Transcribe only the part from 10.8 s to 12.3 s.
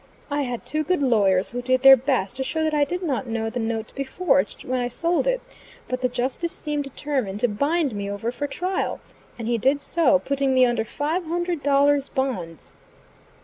five hundred dollars'